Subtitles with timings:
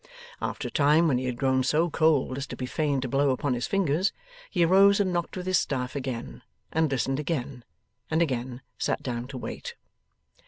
[0.41, 3.29] After a time, when he had grown so cold as to be fain to blow
[3.29, 4.11] upon his fingers,
[4.49, 7.63] he arose and knocked with his staff again, and listened again,
[8.09, 9.75] and again sat down to wait.